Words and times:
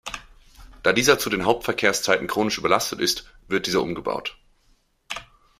Da 0.81 0.93
dieser 0.93 1.19
zu 1.19 1.29
den 1.29 1.45
Hauptverkehrszeiten 1.45 2.25
chronisch 2.25 2.57
überlastet 2.57 2.99
ist, 2.99 3.31
wird 3.47 3.67
dieser 3.67 3.83
umgebaut. 3.83 4.35